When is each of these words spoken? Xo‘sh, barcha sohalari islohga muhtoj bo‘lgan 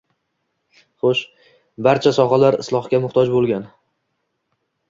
Xo‘sh, 1.03 1.21
barcha 1.87 2.13
sohalari 2.19 2.65
islohga 2.65 3.01
muhtoj 3.05 3.27
bo‘lgan 3.37 3.69